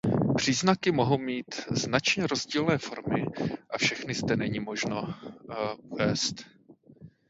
[0.37, 3.25] Příznaky mohou mít značně rozdílné formy
[3.69, 5.13] a všechny zde není možno
[5.77, 6.33] uvést.